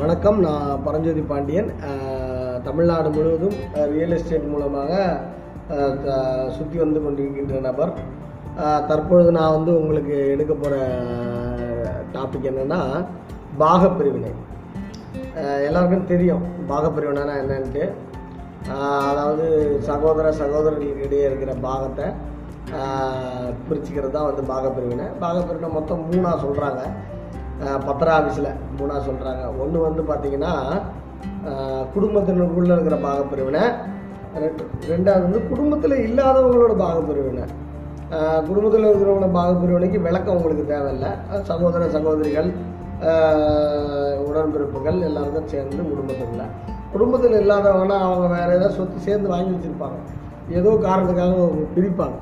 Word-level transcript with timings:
வணக்கம் 0.00 0.38
நான் 0.44 0.80
பரஞ்சோதி 0.86 1.22
பாண்டியன். 1.28 1.68
தமிழ்நாடு 2.66 3.08
முழுவதும் 3.14 3.54
ரியல் 3.92 4.14
எஸ்டேட் 4.16 4.50
மூலமாக 4.54 4.90
சுற்றி 6.56 6.76
வந்து 6.82 6.98
கொண்டிருக்கின்ற 7.04 7.60
நபர். 7.66 7.92
தற்பொழுது 8.90 9.30
நான் 9.38 9.54
வந்து 9.56 9.72
உங்களுக்கு 9.78 10.16
எடுக்க 10.34 10.52
போகிற 10.54 10.76
டாபிக் 12.16 12.48
என்னென்னா 12.50 12.80
பாகப்பிரிவினை. 13.62 14.32
எல்லாருக்கும் 15.68 16.10
தெரியும் 16.12 16.44
பாகப்பிரிவினைனா 16.72 17.36
என்னன்ட்டு. 17.44 17.84
அதாவது 19.10 19.46
சகோதர 19.90 20.36
சகோதரர்களுக்கு 20.42 21.08
இடையே 21.08 21.26
இருக்கிற 21.30 21.54
பாகத்தை 21.68 22.06
பிரிச்சுக்கிறது 23.66 24.14
தான் 24.18 24.30
வந்து 24.30 24.44
பாகப்பிரிவினை. 24.54 25.08
பாகப்பிரிவினை 25.24 25.76
மொத்தம் 25.80 26.06
மூணாக 26.12 26.42
சொல்கிறாங்க 26.46 26.82
பத்திர 27.86 28.08
ஆஃபீஸில் 28.12 28.48
மூணாக 28.78 29.00
சொல்கிறாங்க 29.02 29.44
ஒன்று 29.58 29.78
வந்து 29.80 30.02
பார்த்தீங்கன்னா 30.02 30.52
அஹ், 31.48 31.84
குடும்பத்தினருக்குள்ளே 31.94 32.72
இருக்கிற 32.72 32.96
பாகப்பிரிவினை. 33.02 33.62
ரெண்டு 34.34 34.62
ரெண்டாவது 34.88 35.22
வந்து 35.22 35.40
குடும்பத்தில் 35.48 36.02
இல்லாதவங்களோட 36.06 36.72
பாகப்பிரிவினை. 36.80 37.44
குடும்பத்தில் 38.46 38.86
இருக்கிறவங்களோட 38.86 39.30
பாகப்பிரிவினைக்கு 39.32 40.00
விளக்கம் 40.00 40.36
உங்களுக்கு 40.36 40.64
தேவையில்லை. 40.66 41.10
சகோதர 41.42 41.88
சகோதரிகள் 41.88 42.50
உடன்பிறப்புகள் 44.26 44.98
எல்லாருக்கும் 45.00 45.48
சேர்ந்து 45.48 45.82
குடும்பத்தில். 45.84 46.44
குடும்பத்தில் 46.92 47.40
இல்லாதவங்கன்னா 47.40 47.98
அவங்க 48.02 48.26
வேறு 48.28 48.52
ஏதாவது 48.52 48.74
சொத்து 48.74 48.98
சேர்ந்து 49.00 49.28
வாங்கி 49.28 49.54
வச்சுருப்பாங்க. 49.54 49.98
ஏதோ 50.50 50.70
காரணத்துக்காக 50.82 51.32
அவங்க 51.38 51.66
பிரிப்பாங்க 51.76 52.16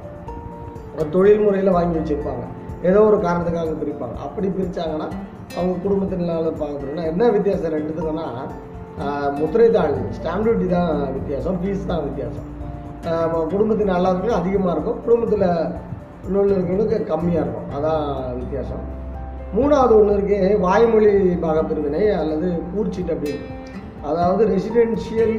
தொழில் 1.12 1.40
முறையில் 1.40 1.70
வாங்கி 1.70 1.98
வச்சுருப்பாங்க. 1.98 2.45
ஏதோ 2.84 3.01
ஒரு 3.09 3.19
காரணத்துக்காக 3.19 3.74
பிரிப்பாங்க. 3.83 4.16
அப்படி 4.27 4.48
பிரித்தாங்கன்னா 4.48 5.09
அவங்க 5.56 5.74
குடும்பத்தினால 5.84 6.51
பார்க்கணும்னா 6.61 7.05
என்ன 7.10 7.30
வித்தியாசம் 7.30 7.74
ரெண்டுத்துக்குன்னா 7.74 8.26
முத்திரை 9.38 9.68
தாள் 9.71 9.95
ஸ்டாம்ப் 10.16 10.45
டியூட்டி 10.46 10.66
தான் 10.68 10.91
வித்தியாசம் 11.15 11.57
ஃபீஸ் 11.60 11.87
தான் 11.87 12.04
வித்தியாசம். 12.04 12.49
ஆஹ், 13.09 13.46
குடும்பத்தின் 13.51 13.96
எல்லாத்துக்கும் 13.96 14.41
அதிகமாக 14.41 14.74
இருக்கும். 14.74 15.01
குடும்பத்தில் 15.02 15.46
இன்னொன்று 16.26 16.52
இருக்கிறவங்களுக்கு 16.52 16.99
கம்மியாக 17.10 17.45
இருக்கும். 17.45 17.71
அதான் 17.76 18.04
வித்தியாசம். 18.37 18.85
மூணாவது 19.54 19.95
ஒன்று 19.98 20.15
இருக்கு 20.15 20.37
வாய்மொழி 20.59 21.10
பாகப்பிரிவினை 21.43 22.04
அல்லது 22.21 22.48
கூர்ச்சீட் 22.71 23.13
அப்படின்னு 23.15 23.51
அதாவது 24.04 24.43
ரெசிடென்ஷியல் 24.48 25.37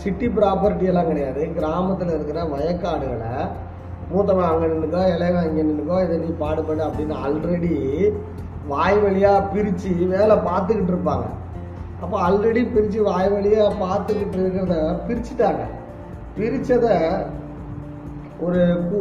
சிட்டி 0.00 0.28
ப்ராப்பர்ட்டி 0.36 0.84
எல்லாம் 0.84 1.08
கிடையாது. 1.08 1.42
கிராமத்தில் 1.56 2.14
இருக்கிற 2.14 2.40
வயக்காடுகளை 2.52 3.32
மூத்தவன் 4.12 4.50
அங்கே 4.50 4.68
நின்றுக்கோ 4.72 5.02
இளையவன் 5.14 5.48
இங்கே 5.48 5.64
நின்றுக்கோ 5.68 5.98
இதை 6.04 6.16
நீ 6.24 6.30
பாடுபடு 6.42 6.82
அப்படின்னு 6.88 7.16
ஆல்ரெடி 7.24 7.74
வாய் 8.72 8.98
வழியாக 9.02 9.46
பிரித்து 9.52 9.90
வேலை 10.14 10.34
பார்த்துக்கிட்டு 10.48 10.92
இருப்பாங்க. 10.94 11.26
அப்போ 12.04 12.16
ஆல்ரெடி 12.26 12.62
பிரித்து 12.74 12.98
வாய் 13.10 13.30
வழியாக 13.34 13.78
பார்த்துக்கிட்டு 13.84 14.38
இருக்கிறத 14.42 14.76
பிரிச்சுட்டாங்க. 15.06 15.62
பிரித்ததை 16.36 16.96
ஒரு 18.46 18.60
கூ 18.88 18.98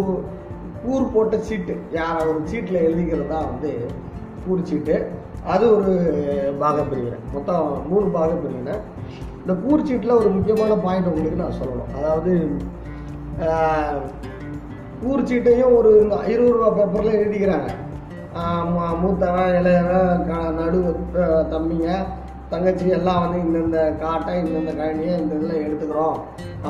கூர் 0.83 1.11
போட்ட 1.13 1.35
சீட்டு 1.47 1.73
யார் 1.97 2.27
ஒரு 2.29 2.41
சீட்டில் 2.51 2.83
எழுதிக்கிறது 2.87 3.31
தான் 3.33 3.49
வந்து 3.51 3.71
கூர் 4.45 4.67
சீட்டு. 4.69 4.97
அது 5.53 5.65
ஒரு 5.77 5.91
பாகப்பிரிவினை. 6.61 7.19
மொத்தம் 7.35 7.67
மூணு 7.91 8.07
பாகப்பிரிவினை. 8.17 8.75
இந்த 9.41 9.53
கூர் 9.63 9.85
சீட்டில் 9.89 10.19
ஒரு 10.19 10.29
முக்கியமான 10.37 10.77
பாயிண்ட் 10.85 11.11
உங்களுக்கு 11.11 11.43
நான் 11.43 11.59
சொல்லணும். 11.61 11.93
அதாவது 11.99 12.33
ஊர் 15.03 15.23
சீட்டையும் 15.23 15.75
ஒரு 15.75 16.07
இருபது 16.27 16.51
ரூபா 16.51 16.69
பேப்பரில் 16.69 17.19
எழுதிக்கிறாங்க. 17.19 17.69
மூத்தவன் 19.03 19.53
இளையவன் 19.53 20.27
க- 20.27 20.63
நடு 20.63 20.95
தம்பிங்க 21.23 21.91
தங்கச்சி 22.49 22.87
எல்லாம் 22.87 23.29
வந்து 23.29 23.59
இந்தந்த 23.59 23.97
காட்டை 23.97 24.35
இந்தந்த 24.35 24.69
கழனியை 24.69 25.19
இந்த 25.19 25.35
இதில் 25.35 25.67
எடுத்துக்கிறோம். 25.67 26.17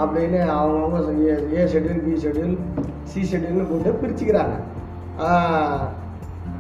அப்படின்னு 0.02 0.40
அவங்கவுங்க 0.60 1.28
A 1.28 1.60
A 1.60 1.64
schedule 1.64 2.04
B 2.04 2.28
schedule 2.28 2.58
C 3.04 3.22
ஷெட்யூல்னு 3.22 3.68
போட்டு 3.70 4.08
பிரிச்சுக்கிறாங்க. 4.08 4.58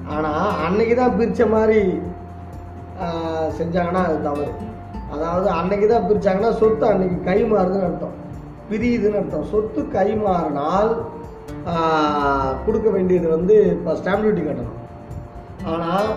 ஆனால் 0.07 0.65
அன்னைக்கு 0.65 0.95
தான் 0.95 1.11
பிரித்த 1.11 1.49
மாதிரி 1.49 2.01
செஞ்சாங்கன்னா 3.57 4.05
அது 4.05 4.21
தவறு. 4.21 4.51
அதாவது 5.11 5.49
அன்னைக்கு 5.49 5.87
தான் 5.87 6.03
பிரித்தாங்கன்னா 6.03 6.51
சொத்து 6.51 6.85
அன்னைக்கு 6.85 7.23
கை 7.23 7.43
மாறுதுன்னு 7.43 7.83
அர்த்தம். 7.83 8.15
பிரியுதுன்னு 8.71 9.15
அர்த்தம். 9.15 9.43
சொத்து 9.43 9.87
கை 9.87 10.15
மாறினால் 10.15 11.17
கொடுக்க 12.65 12.89
வேண்டியது 12.95 13.27
வந்து 13.35 13.55
இப்போ 13.75 13.93
ஸ்டாம்ப் 13.99 14.23
டியூட்டி 14.25 14.43
கட்டணும். 14.45 14.77
ஆனால் 15.71 16.09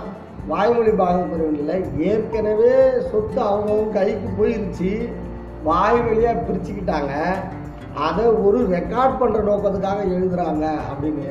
வாய்மொழி 0.50 0.92
பாகப்பிரிவினையில் 1.00 1.88
ஏற்கனவே 2.10 2.72
சொத்து 3.10 3.40
அவங்கவுங்க 3.48 3.96
கைக்கு 3.96 4.28
போயிருச்சு. 4.38 4.92
வாய் 5.68 6.00
வழியாக 6.06 6.44
பிரிச்சுக்கிட்டாங்க. 6.46 7.12
அதை 8.06 8.24
ஒரு 8.46 8.58
ரெக்கார்ட் 8.76 9.18
பண்ணுற 9.20 9.40
நோக்கத்துக்காக 9.48 10.00
எழுதுறாங்க 10.16 10.64
அப்படின்னு 10.90 11.26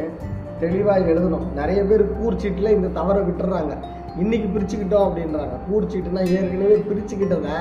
தெளிவாக 0.64 1.10
எழுதணும். 1.12 1.46
நிறைய 1.60 1.82
பேர் 1.90 2.04
கூர்ச்சீட்டில் 2.18 2.76
இந்த 2.78 2.92
தவறை 3.00 3.22
விட்டுறாங்க. 3.30 3.74
இன்றைக்கி 4.22 4.48
பிரிச்சுக்கிட்டோம் 4.56 5.08
அப்படின்றாங்க. 5.08 5.56
கூர்ச்சீட்டுனா 5.68 6.24
ஏற்கனவே 6.38 6.78
பிரிச்சுக்கிட்டதை 6.90 7.58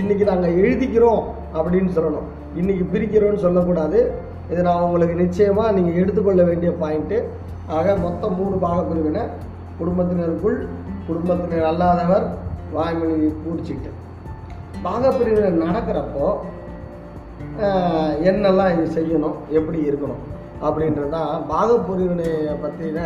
இன்றைக்கி 0.00 0.24
நாங்கள் 0.30 0.56
எழுதிக்கிறோம் 0.62 1.22
அப்படின்னு 1.58 1.90
சொல்லணும். 1.96 2.28
இன்றைக்கி 2.60 2.84
பிரிக்கிறோன்னு 2.92 3.44
சொல்லக்கூடாது. 3.44 4.00
இது 4.50 4.60
நான் 4.66 4.84
உங்களுக்கு 4.86 5.16
நிச்சயமாக 5.24 5.74
நீங்கள் 5.76 5.98
எடுத்துக்கொள்ள 6.02 6.42
வேண்டிய 6.50 6.70
பாயிண்ட்டு 6.82 7.18
ஆக 7.78 7.94
மொத்தம் 8.04 8.36
மூணு 8.40 8.56
பாகப்பிரிவினை 8.64 9.24
குடும்பத்தினருக்குள் 9.80 10.58
குடும்பத்தினர் 11.08 11.68
அல்லாதவர் 11.70 12.26
வாய்மொழி 12.76 13.28
கூர்ச்சிட்டு 13.42 13.90
பாகப்பிரிவினை 14.86 15.50
நடக்கிறப்போ 15.64 16.26
என்னெல்லாம் 18.30 18.72
இது 18.74 18.86
செய்யணும் 18.98 19.38
எப்படி 19.58 19.78
இருக்கணும் 19.88 20.24
அப்படின்றது 20.66 21.10
தான் 21.16 21.32
பாகப்பிரிவினையை 21.52 22.54
பற்றின 22.64 22.98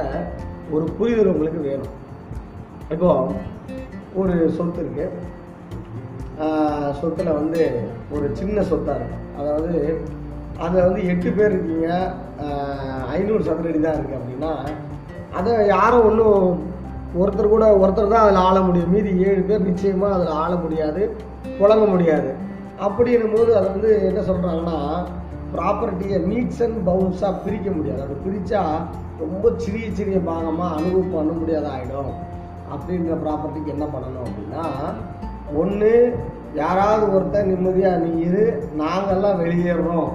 ஒரு 0.74 0.84
புரிதல் 0.98 1.32
உங்களுக்கு 1.32 1.60
வேணும். 1.68 1.92
இப்போ 2.94 3.10
ஒரு 4.20 4.34
சொத்து 4.56 4.80
இருக்குது 4.84 5.32
சொத்தில் 7.00 7.36
வந்து 7.40 7.62
ஒரு 8.14 8.26
சின்ன 8.38 8.56
சொத்தாக 8.70 8.98
இருக்கும். 9.00 9.26
அதாவது 9.40 9.72
அதில் 10.62 10.86
வந்து 10.86 11.00
எட்டு 11.12 11.30
பேர் 11.36 11.54
இருக்கீங்க. 11.54 11.88
ஐநூறு 13.16 13.42
சதுரடி 13.48 13.80
தான் 13.80 13.98
இருக்குது 13.98 14.18
அப்படின்னா 14.20 14.52
அதை 15.38 15.52
யாரும் 15.74 16.06
ஒன்றும் 16.08 16.42
ஒருத்தர் 17.20 17.54
கூட 17.54 17.66
ஒருத்தர் 17.82 18.12
தான் 18.12 18.24
அதில் 18.24 18.44
ஆள 18.48 18.56
முடியும். 18.66 18.92
மீதி 18.94 19.10
ஏழு 19.28 19.42
பேர் 19.48 19.68
நிச்சயமாக 19.70 20.16
அதில் 20.16 20.38
ஆள 20.42 20.52
முடியாது 20.64 21.02
புழங்க 21.58 21.84
முடியாது. 21.94 22.30
அப்படின்னும் 22.86 23.34
போது 23.36 23.50
அதை 23.58 23.66
வந்து 23.74 23.90
என்ன 24.10 24.20
சொல்கிறாங்கன்னா 24.28 24.78
ப்ராப்பர்ட்டியை 25.54 26.18
நீட்ஸ் 26.30 26.62
அண்ட் 26.66 26.78
பவுன்ஸாக 26.88 27.40
பிரிக்க 27.44 27.68
முடியாது. 27.76 28.00
அது 28.06 28.14
பிரித்தா 28.24 28.62
ரொம்ப 29.22 29.52
சிறிய 29.64 29.88
சிறிய 29.98 30.20
பாகமாக 30.28 30.76
அனுபவம் 30.78 31.14
பண்ண 31.16 31.32
முடியாத 31.40 31.66
ஆகிடும் 31.74 32.12
அப்படின்ற 32.74 33.16
ப்ராப்பர்ட்டிக்கு 33.24 33.74
என்ன 33.74 33.86
பண்ணணும் 33.94 34.26
அப்படின்னா 34.28 34.64
ஒன்று 35.62 35.92
யாராவது 36.62 37.04
ஒருத்தர் 37.14 37.50
நிம்மதியாக 37.52 38.02
நீ 38.04 38.10
இரு 38.26 38.44
நாங்கெல்லாம் 38.82 39.40
வெளியேறோம். 39.42 40.10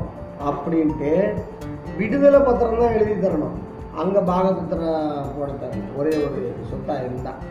அப்படின்ட்டு 0.48 1.12
விடுதலை 2.00 2.40
பத்திரம் 2.48 2.82
தான் 2.82 2.96
எழுதி 2.98 3.16
தரணும். 3.24 3.56
அங்கே 4.02 4.22
பாகபத்திரம் 4.30 5.32
போட 5.38 5.50
தரணும் 5.62 5.96
ஒரே 6.00 6.14
ஒரு 6.26 6.42
சொத்தாக 6.72 7.06
இருந்தால் 7.08 7.42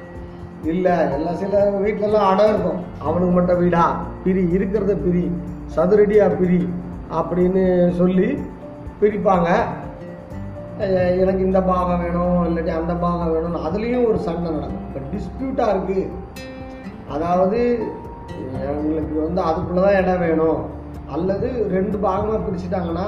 இல்லை 0.70 0.94
எல்லாம் 1.16 1.40
சில 1.42 1.58
வீட்டிலலாம் 1.82 2.28
அடம் 2.30 2.52
இருக்கும். 2.52 2.78
அவனுக்கு 3.06 3.34
மட்டும் 3.38 3.60
வீடா? 3.62 3.82
பிரி 4.24 4.42
இருக்கிறத 4.56 4.94
பிரி. 5.04 5.24
சதுரடியாக 5.74 6.38
பிரி 6.40 6.60
அப்படின்னு 7.18 7.64
சொல்லி 8.00 8.28
பிரிப்பாங்க. 9.00 9.48
எனக்கு 11.22 11.42
இந்த 11.48 11.60
பாகம் 11.68 12.02
வேணும் 12.04 12.40
இல்லாட்டி 12.48 12.72
அந்த 12.80 12.94
பாகம் 13.04 13.32
வேணும்னு 13.34 13.64
அதுலேயும் 13.68 14.08
ஒரு 14.10 14.18
சண்டை 14.26 14.48
நடக்கும். 14.56 14.84
இப்போ 14.88 15.00
டிஸ்பியூட்டாக 15.12 15.74
இருக்குது 15.74 16.04
அதாவது 17.14 17.60
எங்களுக்கு 18.72 19.14
வந்து 19.26 19.40
அதுக்குள்ளே 19.48 19.80
தான் 19.86 19.98
இடம் 20.00 20.24
வேணும். 20.26 20.60
அல்லது 21.14 21.48
ரெண்டு 21.76 21.96
பாகமாக 22.04 22.38
பிரிச்சுட்டாங்கன்னா 22.46 23.06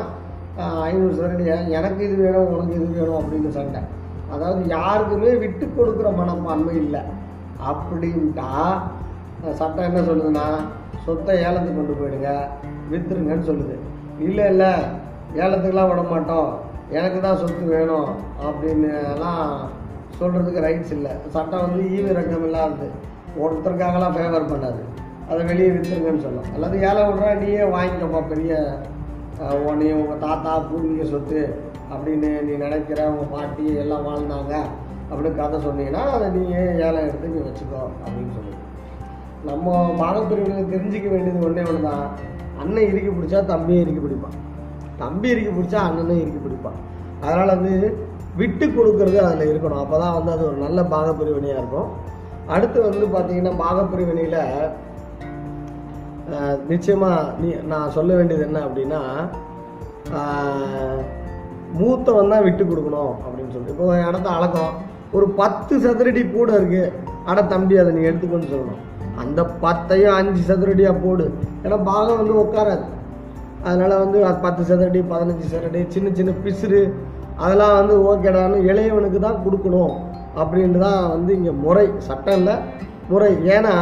ஐநூறு 0.88 1.12
சதுரடி 1.18 1.44
எனக்கு 1.78 2.00
இது 2.06 2.16
வேணும் 2.24 2.50
உனக்கு 2.52 2.76
இது 2.78 2.88
வேணும் 3.00 3.18
அப்படின்னு 3.20 3.50
சண்டை. 3.58 3.80
அதாவது 4.34 4.60
யாருக்குமே 4.76 5.30
விட்டு 5.42 5.64
கொடுக்குற 5.76 6.08
மனப்பான்மை 6.20 6.74
இல்லை. 6.84 7.02
அப்படின்ட்டா 7.70 8.50
சட்டம் 9.60 9.86
என்ன 9.88 10.00
சொல்லுதுன்னா 10.08 10.46
சொத்தை 11.04 11.34
ஏலத்துக்கு 11.46 11.78
கொண்டு 11.78 11.98
போயிடுங்க 12.00 12.30
விற்றுருங்கன்னு 12.92 13.48
சொல்லுது. 13.50 13.76
இல்லை 14.26 14.46
இல்லை 14.52 14.72
ஏலத்துக்கெலாம் 15.42 15.90
விட 15.90 16.02
மாட்டோம். 16.12 16.50
எனக்கு 16.98 17.18
தான் 17.26 17.40
சொத்து 17.42 17.64
வேணும் 17.74 18.08
அப்படின்னு 18.46 18.90
எல்லாம் 19.14 19.44
சொல்கிறதுக்கு 20.20 20.64
ரைட்ஸ் 20.66 20.94
இல்லை. 20.96 21.12
சட்டம் 21.34 21.64
வந்து 21.66 21.82
ஈவி 21.96 22.16
ரக்கம் 22.18 22.46
இல்லாதது 22.48 22.88
ஒருத்தருக்காகலாம் 23.42 24.16
ஃபேவர் 24.16 24.50
பண்ணாது. 24.52 24.80
அதை 25.30 25.40
வெளியே 25.50 25.70
விற்றுருங்கன்னு 25.74 26.24
சொல்லும் 26.26 26.48
அல்லது 26.54 26.76
ஏழை 26.88 27.02
விட்றா 27.08 27.32
நீயே 27.42 27.64
வாங்கிக்கப்பா 27.74 28.20
பெரிய 28.32 28.52
உன்னையும் 29.70 30.00
உங்கள் 30.02 30.22
தாத்தா 30.26 30.52
பூர்வீக 30.68 31.04
சொத்து 31.12 31.42
அப்படின்னு 31.92 32.30
நீ 32.46 32.54
நினைக்கிற 32.64 33.00
உங்கள் 33.12 33.32
பாட்டி 33.34 33.66
எல்லாம் 33.82 34.06
வாழ்ந்தாங்க 34.08 34.54
அப்படின்னு 35.08 35.38
கதை 35.38 35.58
சொன்னீங்கன்னா 35.66 36.02
அதை 36.16 36.26
நீயே 36.36 36.64
ஏழை 36.86 37.00
எடுத்து 37.06 37.32
நீ 37.34 37.40
வச்சுக்கோ 37.46 37.82
அப்படின்னு 38.02 38.34
சொல்லி 38.38 38.54
நம்ம 39.48 39.76
பாகப்பிரிவினை 40.02 40.64
தெரிஞ்சிக்க 40.74 41.08
வேண்டியது 41.14 41.46
ஒன்றே 41.46 41.62
ஒன்று 41.70 41.88
தான் 41.88 42.04
அண்ணன் 42.62 42.88
இறுக்கி 42.90 43.10
பிடிச்சா 43.16 43.38
தம்பியை 43.50 43.80
இறுக்கி 43.82 44.00
பிடிப்பான். 44.04 44.36
தம்பி 45.02 45.28
இறுக்கி 45.32 45.52
பிடிச்சா 45.56 45.78
அண்ணனும் 45.88 46.20
இறுக்கி 46.22 46.40
பிடிப்பான். 46.46 46.78
அதனால் 47.22 47.52
வந்து 47.56 47.74
விட்டு 48.40 48.66
கொடுக்கறது 48.66 49.18
அதில் 49.26 49.50
இருக்கணும். 49.50 49.80
அப்போ 49.84 49.96
தான் 50.02 50.16
வந்து 50.16 50.30
அது 50.34 50.42
ஒரு 50.48 50.58
நல்ல 50.64 50.80
பாகப்பிரிவினையாக 50.94 51.60
இருக்கும். 51.62 51.88
அடுத்து 52.54 52.78
வந்து 52.88 53.06
பார்த்தீங்கன்னா 53.14 53.54
பாகப்பிரிவினையில் 53.64 54.38
நிச்சயமாக 56.70 57.32
நீ 57.40 57.48
நான் 57.72 57.94
சொல்ல 57.96 58.10
வேண்டியது 58.18 58.44
என்ன 58.48 58.58
அப்படின்னா 58.66 59.00
மூத்தவன் 61.78 62.32
தான் 62.32 62.44
விட்டு 62.46 62.62
கொடுக்கணும் 62.64 63.12
அப்படின்னு 63.24 63.52
சொல்லிட்டு 63.54 63.74
இப்போ 63.74 63.88
இடத்த 64.08 64.28
அளக்கம் 64.36 64.72
ஒரு 65.16 65.26
பத்து 65.40 65.74
சதுரடி 65.84 66.22
கூட 66.30 66.50
இருக்குது 66.60 66.92
அட 67.30 67.38
தம்பி 67.52 67.74
அதை 67.82 67.90
நீ 67.96 68.02
எடுத்துக்கோன்னு 68.08 68.52
சொல்லணும். 68.52 68.80
அந்த 69.22 69.40
பத்தையும் 69.64 70.16
அஞ்சு 70.18 70.42
சதுரடியாக 70.50 71.02
போடு. 71.04 71.24
ஏன்னா 71.64 71.78
பாகம் 71.90 72.20
வந்து 72.20 72.34
உட்காராது. 72.42 72.84
அதனால் 73.64 74.02
வந்து 74.04 74.18
அது 74.28 74.38
பத்து 74.46 74.62
சதுரடி 74.70 75.00
பதினஞ்சு 75.12 75.46
சதுரடி 75.54 75.80
சின்ன 75.94 76.12
சின்ன 76.18 76.34
பிசுறு 76.44 76.80
அதெல்லாம் 77.44 77.74
வந்து 77.78 77.94
ஓகேடான்னு 78.10 78.58
இளையவனுக்கு 78.70 79.18
தான் 79.26 79.42
கொடுக்கணும். 79.44 79.94
அப்படின்ட்டு 80.40 80.80
தான் 80.86 81.02
வந்து 81.14 81.30
இங்கே 81.38 81.52
முறை. 81.64 81.86
சட்டம் 82.08 82.38
இல்லை. 82.40 82.54
முறை. 83.12 83.32
ஏன்னா 83.56 83.74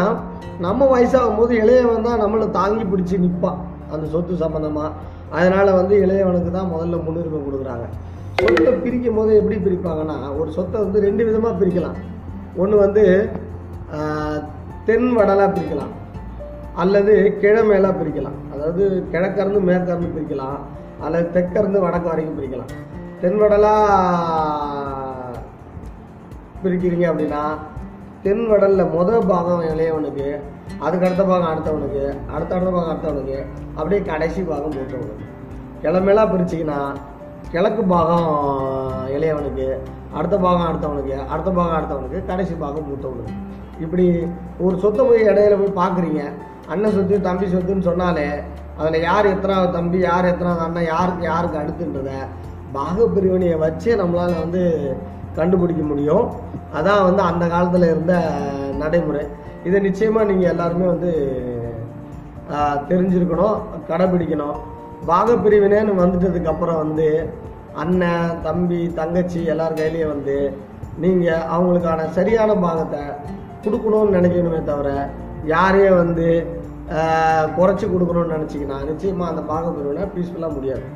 நம்ம 0.64 0.86
வயசாகும் 0.92 1.38
போது 1.40 1.52
இளையவன் 1.62 2.06
தான் 2.06 2.22
நம்மளை 2.22 2.46
தாங்கி 2.58 2.84
பிடிச்சி 2.92 3.16
நிற்பான் 3.24 3.60
அந்த 3.92 4.04
சொத்து 4.14 4.34
சம்மந்தமாக 4.42 4.88
அதனால் 5.36 5.70
வந்து 5.80 5.94
இளையவனுக்கு 6.04 6.50
தான் 6.56 6.72
முதல்ல 6.74 6.98
முன்னுரிமை 7.06 7.40
கொடுக்குறாங்க. 7.46 7.86
சொத்தை 8.40 8.72
பிரிக்கும் 8.84 9.18
போது 9.18 9.30
எப்படி 9.40 9.56
பிரிப்பாங்கன்னா 9.66 10.16
ஒரு 10.40 10.50
சொத்தை 10.56 10.76
வந்து 10.84 10.98
ரெண்டு 11.06 11.22
விதமாக 11.28 11.54
பிரிக்கலாம். 11.60 11.98
ஒன்று 12.62 12.76
வந்து 12.84 13.04
தென் 14.88 15.08
வடலாக 15.18 15.48
பிரிக்கலாம். 15.54 15.94
அல்லது 16.82 17.14
கிழமேலாக 17.42 17.94
பிரிக்கலாம். 18.00 18.38
அதாவது 18.52 18.84
கிழக்கருந்து 19.14 19.62
மேற்கருந்து 19.70 20.10
பிரிக்கலாம். 20.16 20.58
அல்லது 21.06 21.26
தெற்கருந்து 21.36 21.78
வடக்கு 21.86 22.12
வரைக்கும் 22.12 22.38
பிரிக்கலாம். 22.38 22.72
தென்வடலாக 23.22 23.74
பிரிக்கிறீங்க 26.62 27.06
அப்படின்னா 27.10 27.42
தென் 28.24 28.44
வடலில் 28.50 28.92
முதல் 28.94 29.26
பாகம் 29.26 29.60
இளையவனுக்கு 29.72 30.28
அதுக்கு 30.84 31.06
அடுத்த 31.08 31.24
பாகம் 31.24 31.50
அடுத்தவனுக்கு 31.50 32.02
அடுத்த 32.34 32.50
அடுத்த 32.56 32.70
பாகம் 32.70 32.90
அடுத்தவனுக்கு 32.92 33.36
அப்படியே 33.76 34.00
கடைசி 34.08 34.40
பாகம் 34.42 34.74
போட்டவனுக்கு 34.76 35.26
கிழமையெல்லாம் 35.82 36.32
பிரிச்சிங்கன்னா 36.32 36.78
கிழக்கு 37.52 37.82
பாகம் 37.92 38.26
இளையவனுக்கு 39.16 39.66
அடுத்த 40.14 40.36
பாகம் 40.44 40.66
அடுத்தவனுக்கு 40.68 41.14
அடுத்த 41.32 41.50
பாகம் 41.50 41.76
அடுத்தவனுக்கு 41.78 42.20
கடைசி 42.26 42.54
பாகம் 42.54 42.88
மூத்தவனுக்கு. 42.88 43.34
இப்படி 43.84 44.06
ஒரு 44.60 44.74
சொத்தை 44.78 45.02
போய் 45.06 45.28
இடையில 45.30 45.56
போய் 45.58 45.78
பார்க்குறீங்க. 45.82 46.22
அண்ணன் 46.72 46.94
சொத்து 46.96 47.20
தம்பி 47.28 47.46
சொத்துன்னு 47.52 47.88
சொன்னாலே 47.90 48.26
அதில் 48.78 49.04
யார் 49.08 49.26
எத்தனாவது 49.26 49.70
தம்பி 49.72 49.98
யார் 50.00 50.30
எத்தனாவது 50.32 50.64
அண்ணன் 50.66 50.88
யாருக்கு 50.94 51.24
யாருக்கு 51.24 51.60
அடுத்துன்றத 51.62 52.10
பாகப்பிரிவினையை 52.72 53.56
வச்சே 53.64 53.92
நம்மளால் 54.00 54.42
வந்து 54.44 54.62
கண்டுபிடிக்க 55.36 55.82
முடியும். 55.90 56.24
அதான் 56.78 57.04
வந்து 57.08 57.22
அந்த 57.30 57.44
காலத்தில் 57.52 57.90
இருந்த 57.92 58.14
நடைமுறை. 58.82 59.24
இதை 59.68 59.78
நிச்சயமாக 59.88 60.28
நீங்கள் 60.30 60.50
எல்லாருமே 60.52 60.86
வந்து 60.94 61.12
தெரிஞ்சிருக்கணும் 62.90 63.56
கடைபிடிக்கணும். 63.90 64.58
பாகப்பிரிவினைன்னு 65.10 66.00
வந்துட்டதுக்கு 66.02 66.52
அப்புறம் 66.52 66.80
வந்து 66.84 67.08
அண்ணன் 67.82 68.38
தம்பி 68.46 68.80
தங்கச்சி 69.00 69.40
எல்லார் 69.52 69.78
கையிலையும் 69.80 70.12
வந்து 70.14 70.36
நீங்கள் 71.02 71.44
அவங்களுக்கான 71.54 72.06
சரியான 72.16 72.54
பாகத்தை 72.66 73.02
கொடுக்கணும்னு 73.64 74.16
நினைக்கணுமே 74.18 74.60
தவிர 74.70 74.88
யாரையும் 75.52 76.00
வந்து 76.02 76.28
குறைச்சி 77.58 77.86
கொடுக்கணும்னு 77.86 78.34
நினச்சிங்கன்னா 78.36 78.78
நிச்சயமாக 78.90 79.32
அந்த 79.32 79.42
பாகப்பிரிவினை 79.52 80.04
பீஸ்ஃபுல்லாக 80.14 80.56
முடியாது. 80.56 80.86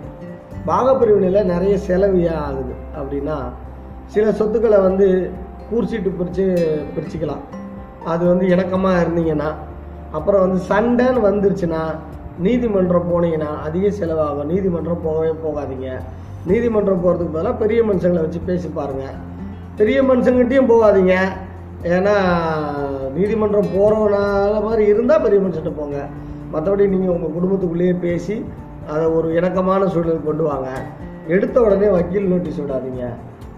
பாகப்பிரிவினையில் 0.71 1.51
நிறைய 1.53 1.75
செலவு 1.89 2.19
ஏன் 2.33 2.43
ஆகுது 2.47 2.75
அப்படின்னா 2.99 3.37
சில 4.15 4.33
சொத்துக்களை 4.39 4.79
வந்து 4.89 5.07
கூர்சீட்டு 5.69 6.11
பிரித்து 6.17 6.45
பிரிச்சுக்கலாம். 6.95 7.45
அது 8.13 8.23
வந்து 8.31 8.47
இணக்கமாக 8.55 9.03
இருந்தீங்கன்னா 9.05 9.51
அப்புறம் 10.17 10.43
வந்து 10.45 10.59
சண்டைன்னு 10.71 11.21
வந்துருச்சுன்னா 11.29 11.83
நீதிமன்றம் 12.47 13.09
போனீங்கன்னா 13.13 13.51
அதிக 13.67 13.87
செலவாகும். 13.99 14.51
நீதிமன்றம் 14.53 15.05
போகவே 15.07 15.33
போகாதீங்க. 15.45 15.89
நீதிமன்றம் 16.51 17.03
போகிறதுக்கு 17.05 17.35
பதிலாக 17.37 17.61
பெரிய 17.63 17.81
மனுஷங்களை 17.89 18.23
வச்சு 18.27 18.41
பேசி 18.51 18.69
பாருங்கள் 18.79 19.17
பெரிய 19.81 19.99
மனுஷங்கிட்டையும் 20.11 20.71
போகாதீங்க. 20.73 21.17
ஏன்னா 21.95 22.17
நீதிமன்றம் 23.17 23.73
போகிறவனால 23.77 24.55
மாதிரி 24.69 24.85
இருந்தால் 24.93 25.25
பெரிய 25.27 25.41
மனுஷன்ட்ட 25.45 25.75
போங்க. 25.81 25.99
மற்றபடி 26.55 26.85
நீங்கள் 26.95 27.15
உங்கள் 27.17 27.35
குடும்பத்துக்குள்ளேயே 27.37 27.95
பேசி 28.07 28.35
அதை 28.93 29.05
ஒரு 29.17 29.29
இணக்கமான 29.39 29.85
சூழலுக்கு 29.93 30.29
கொண்டு 30.31 30.45
வாங்க. 30.51 30.69
எடுத்த 31.35 31.57
உடனே 31.67 31.89
வக்கீல் 31.97 32.33
நோட்டீஸ் 32.33 32.63
விடாதீங்க. 32.63 33.05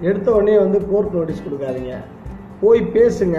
எடுத்த 0.01 0.33
உடனே 0.33 0.59
வந்து 0.59 0.89
கோர்ட் 0.91 1.15
நோட்டீஸ் 1.15 1.45
கொடுக்காதீங்க. 1.47 1.95
போய் 2.61 2.81
பேசுங்க. 2.81 3.39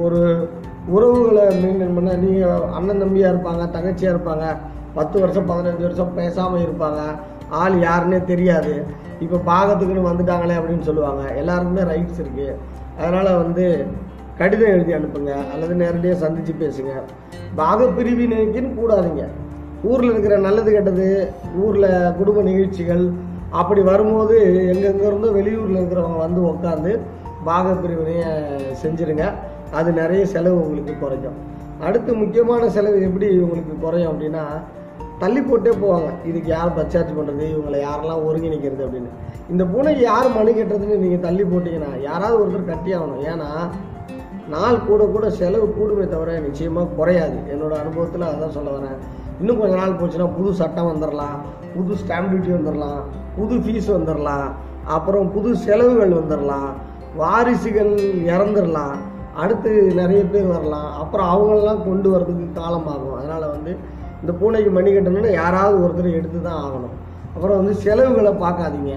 ஒரு 0.00 0.48
உறவுகளை 0.88 1.44
மெயின்டைன் 1.64 1.94
பண்ண 1.94 2.14
நீங்கள் 2.14 2.68
அண்ணன் 2.76 3.02
தம்பியாக 3.02 3.32
இருப்பாங்க 3.32 3.64
தங்கச்சியாக 3.76 4.14
இருப்பாங்க 4.14 4.56
பத்து 4.94 5.20
வருஷம் 5.20 5.48
பதினஞ்சு 5.50 5.80
வருஷம் 5.80 6.14
பேசாமல் 6.14 6.60
இருப்பாங்க. 6.60 7.00
ஆள் 7.48 7.76
யாருன்னே 7.78 8.24
தெரியாது. 8.24 8.84
இப்போ 9.20 9.36
பாகத்துக்குன்னு 9.46 10.08
வந்துட்டாங்களே 10.10 10.58
அப்படின்னு 10.58 10.80
சொல்லுவாங்க. 10.80 11.22
எல்லாருக்குமே 11.34 11.82
ரைட்ஸ் 11.92 12.22
இருக்குது 12.22 12.56
அதனால் 12.98 13.36
வந்து 13.42 13.86
கடிதம் 14.38 14.68
எழுதி 14.68 14.92
அனுப்புங்க. 14.92 15.32
அல்லது 15.52 15.74
நேரடியாக 15.74 16.18
சந்தித்து 16.18 16.52
பேசுங்க. 16.66 16.92
பாக 17.54 17.84
பிரிவினைக்குன்னு 17.84 18.70
கூடாதீங்க. 18.80 19.24
ஊரில் 19.82 20.10
இருக்கிற 20.10 20.38
நல்லது 20.38 20.72
கெட்டது 20.72 21.32
ஊரில் 21.64 22.12
குடும்ப 22.18 22.42
நிகழ்ச்சிகள் 22.42 23.12
அப்படி 23.58 23.80
வரும்போது 23.80 24.36
எங்கெங்கேருந்தோ 24.72 25.30
வெளியூரில் 25.38 25.78
இருக்கிறவங்க 25.80 26.18
வந்து 26.26 26.40
உட்காந்து 26.52 26.92
பாக 27.44 27.72
பிரிவினையை 27.72 28.28
செஞ்சுருங்க. 28.82 29.24
அது 29.78 29.92
நிறைய 29.92 30.26
செலவு 30.26 30.58
உங்களுக்கு 30.64 30.94
குறைக்கும். 30.98 31.38
அடுத்து 31.86 32.14
முக்கியமான 32.14 32.62
செலவு 32.68 32.98
எப்படி 33.02 33.26
உங்களுக்கு 33.44 33.74
குறையும் 33.84 34.10
அப்படின்னா 34.12 34.44
தள்ளி 35.22 35.40
போட்டே 35.40 35.72
போவாங்க. 35.82 36.10
இதுக்கு 36.28 36.48
யார் 36.48 36.76
பச்சார்ஜ் 36.78 37.16
பண்ணுறது 37.18 37.44
இவங்களை 37.52 37.78
யாரெல்லாம் 37.86 38.24
ஒருங்கிணைக்கிறது 38.28 38.82
அப்படின்னு. 38.86 39.10
இந்த 39.52 39.64
பூனைக்கு 39.64 40.02
யார் 40.02 40.28
மணி 40.36 40.52
கட்டுறதுன்னு 40.52 41.02
நீங்கள் 41.04 41.24
தள்ளி 41.26 41.42
போட்டிங்கன்னா 41.42 41.90
யாராவது 42.08 42.40
ஒருத்தர் 42.42 42.70
கட்டி 42.72 42.90
ஆகணும். 42.98 43.22
ஏன்னா 43.32 43.50
நாள் 44.54 44.84
கூட 44.86 45.02
கூட 45.06 45.30
செலவு 45.30 45.66
கூடுமே 45.78 46.08
தவிர 46.08 46.38
நிச்சயமாக 46.40 46.94
குறையாது. 46.98 47.38
என்னோட 47.52 47.72
அனுபவத்தில் 47.82 48.30
அதான் 48.30 48.56
சொல்ல 48.58 48.70
வரேன். 48.76 48.96
இன்னும் 49.40 49.60
கொஞ்ச 49.60 49.74
நாள் 49.76 49.98
போச்சுன்னா 50.00 50.28
புது 50.38 50.52
சட்டம் 50.54 50.90
வந்துடலாம் 50.92 51.36
புது 51.74 51.94
ஸ்டாம்ப் 52.00 52.30
டியூட்டி 52.30 52.52
வந்துடலாம் 52.56 53.02
புது 53.36 53.56
ஃபீஸ் 53.64 53.88
வந்துடலாம் 53.96 54.48
அப்புறம் 54.96 55.26
புது 55.34 55.50
செலவுகள் 55.66 56.18
வந்துடலாம் 56.20 56.70
வாரிசுகள் 57.20 57.92
இறந்துடலாம் 58.32 58.96
அடுத்து 59.42 59.70
நிறைய 60.00 60.20
பேர் 60.32 60.52
வரலாம். 60.54 60.90
அப்புறம் 61.02 61.28
அவங்களெல்லாம் 61.32 61.82
கொண்டு 61.88 62.08
வரதுக்கு 62.12 62.46
காலமாகும் 62.58 63.16
அதனால் 63.18 63.52
வந்து 63.54 63.72
இந்த 64.22 64.32
பூனைக்கு 64.40 64.70
மணி 64.76 64.90
கட்டணும்னா 64.94 65.32
யாராவது 65.42 65.76
ஒருத்தர் 65.84 66.16
எடுத்து 66.18 66.38
தான் 66.46 66.60
ஆகணும். 66.64 66.94
அப்புறம் 67.34 67.58
வந்து 67.60 67.74
செலவுகளை 67.84 68.32
பார்க்காதீங்க. 68.44 68.94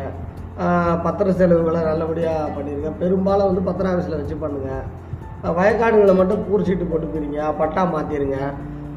பத்திர 1.06 1.28
செலவுகளை 1.42 1.80
நல்லபடியாக 1.90 2.50
பண்ணிடுங்க 2.56 2.90
பெரும்பாலும் 3.02 3.50
வந்து 3.50 3.64
பத்திர 3.68 3.92
ஆஃபீஸில் 3.92 4.20
வச்சு 4.22 4.36
பண்ணுங்கள் 4.44 5.56
வயக்காடுகளை 5.60 6.14
மட்டும் 6.20 6.44
பூர்ச்சீட்டு 6.48 6.86
போட்டுக்கிறீங்க. 6.92 7.40
பட்டா 7.62 7.84
மாற்றிடுங்க 7.94 8.40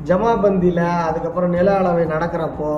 ஜமாபந்தியில் 0.08 0.84
அதுக்கப்புறம் 1.08 1.54
நில 1.58 1.68
அளவை 1.80 2.04
நடக்கிறப்போ 2.14 2.72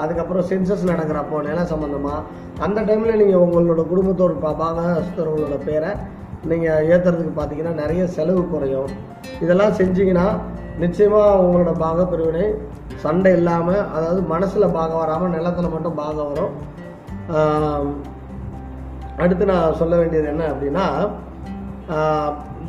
அதுக்கப்புறம் 0.00 0.46
சென்சஸ் 0.48 0.86
நடக்கிறப்போ 0.86 1.42
நிலம் 1.42 1.66
சம்மந்தமாக 1.66 2.20
அந்த 2.58 2.80
டைமில் 2.80 3.16
நீங்கள் 3.16 3.44
உங்களோட 3.46 3.84
குடும்பத்தோட 3.92 4.34
பா- 4.42 4.56
பாகஸ்தர்களோட 4.60 5.58
பேரை 5.64 5.90
நீங்கள் 6.44 6.86
ஏற்றுறதுக்கு 6.86 7.32
பார்த்தீங்கன்னா 7.36 7.74
நிறைய 7.74 8.06
செலவு 8.06 8.48
குறையும். 8.48 8.90
இதெல்லாம் 9.40 9.72
செஞ்சீங்கன்னா 9.72 10.26
நிச்சயமாக 10.78 11.42
உங்களோட 11.42 11.78
பாக 11.78 12.06
பிரிவினை 12.06 12.44
சண்டை 12.96 13.32
இல்லாமல் 13.32 13.88
அதாவது 13.92 14.22
மனசில் 14.22 14.68
பாகம் 14.68 14.98
வராமல் 14.98 15.30
நிலத்தில் 15.30 15.68
மட்டும் 15.68 15.94
பாகம் 15.94 16.30
வரும். 16.32 16.54
அடுத்து 19.16 19.44
நான் 19.44 19.74
சொல்ல 19.74 19.96
வேண்டியது 19.96 20.28
என்ன 20.28 20.44
அப்படின்னா 20.46 20.86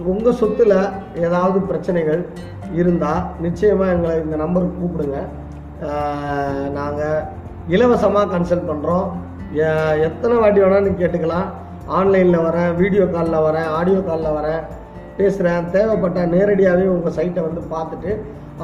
உங்கள் 0.06 0.34
சொத்தில் 0.34 0.76
ஏதாவது 1.16 1.60
பிரச்சனைகள் 1.62 2.22
இருந்தால் 2.74 3.24
நிச்சயமாக 3.40 3.92
எங்களை 3.92 4.24
இந்த 4.24 4.36
நம்பருக்கு 4.36 4.78
கூப்பிடுங்க. 4.80 5.20
நாங்கள் 6.78 7.22
இலவசமாக 7.76 8.32
கன்சல்ட் 8.34 8.70
பண்ணுறோம் 8.72 9.08
எத்தனை 10.08 10.36
வாட்டி 10.42 10.60
வேணாலும் 10.64 11.00
கேட்டுக்கலாம். 11.02 11.48
ஆன்லைனில் 12.00 12.46
வரேன் 12.48 12.72
வீடியோ 12.82 13.06
காலில் 13.14 13.46
வரேன் 13.48 13.70
ஆடியோ 13.78 14.02
காலில் 14.10 14.36
வரேன் 14.38 14.62
பேசுகிறேன் 15.18 15.70
தேவைப்பட்ட 15.76 16.20
நேரடியாகவே 16.34 16.86
உங்கள் 16.96 17.16
சைட்டை 17.18 17.42
வந்து 17.48 17.62
பார்த்துட்டு 17.74 18.12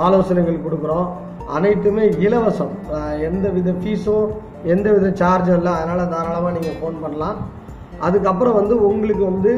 ஆலோசனைகள் 0.05 0.65
கொடுக்குறோம். 0.65 1.07
அனைத்துமே 1.55 2.05
இலவசம். 2.25 2.73
எந்த 3.27 3.47
வித 3.55 3.71
ஃபீஸும் 3.81 4.27
எந்த 4.73 4.87
வித 4.95 5.07
சார்ஜும் 5.21 5.57
இல்லை. 5.59 5.73
அதனால் 5.81 6.11
தாராளமாக 6.13 6.53
நீங்கள் 6.57 6.77
ஃபோன் 6.79 6.97
பண்ணலாம். 7.03 7.37
அதுக்கப்புறம் 8.07 8.57
வந்து 8.59 8.75
உங்களுக்கு 8.89 9.23
வந்து 9.31 9.53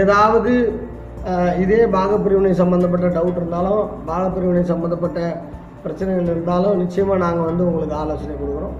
ஏதாவது 0.00 0.52
இதே 1.62 1.80
பாகப்பிரிவினை 1.96 2.52
சம்மந்தப்பட்ட 2.60 3.08
டவுட் 3.16 3.40
இருந்தாலும் 3.40 3.82
பாகப்பிரிவினை 4.08 4.62
சம்மந்தப்பட்ட 4.72 5.20
பிரச்சனைகள் 5.84 6.30
இருந்தாலும் 6.32 6.80
நிச்சயமாக 6.82 7.22
நாங்கள் 7.24 7.48
வந்து 7.50 7.66
உங்களுக்கு 7.68 7.96
ஆலோசனை 8.02 8.34
கொடுக்குறோம். 8.40 8.76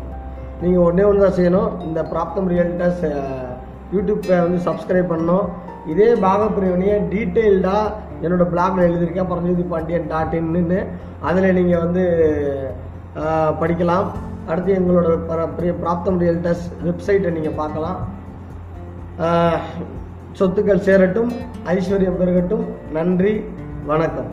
நீங்கள் 0.62 0.84
ஒன்றே 0.88 1.04
ஒன்று 1.08 1.24
தான் 1.24 1.38
செய்யணும். 1.38 1.70
இந்த 1.86 2.00
பிராப்தம் 2.12 2.50
ரியல்டர்ஸ் 2.54 3.04
யூடியூப்பை 3.94 4.36
வந்து 4.44 4.58
சப்ஸ்கிரைப் 4.66 5.12
பண்ணணும். 5.12 5.46
இதே 5.92 6.08
பாகப்பிரிவினையை 6.24 6.96
டீட்டெயில்டாக 7.12 7.94
என்னோடய 8.24 8.52
பிளாக்ல 8.52 8.86
எழுதியிருக்கேன். 8.88 9.30
பரஞ்சோதி 9.30 9.64
பாண்டியன் 9.72 10.10
டாட் 10.12 10.36
இன்னு 10.40 10.80
அதில் 11.28 11.56
நீங்கள் 11.58 11.82
வந்து 11.84 12.04
படிக்கலாம். 13.62 14.06
அடுத்து 14.50 14.76
எங்களோட 14.80 15.46
பிரிய 15.56 15.72
பிராப்தம் 15.82 16.20
ரியல்டர்ஸ் 16.24 16.64
வெப்சைட்டை 16.86 17.32
நீங்கள் 17.38 17.58
பார்க்கலாம். 17.62 17.98
சொத்துக்கள் 20.38 20.86
சேரட்டும். 20.86 21.32
ஐஸ்வர்யம் 21.74 22.20
பெருகட்டும். 22.20 22.64
நன்றி. 22.98 23.34
வணக்கம். 23.90 24.30